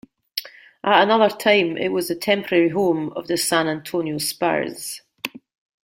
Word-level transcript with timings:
At 0.83 1.03
another 1.03 1.29
time, 1.29 1.77
it 1.77 1.89
was 1.89 2.07
the 2.07 2.15
temporary 2.15 2.69
home 2.69 3.09
of 3.15 3.27
the 3.27 3.37
San 3.37 3.67
Antonio 3.67 4.17
Spurs. 4.17 5.01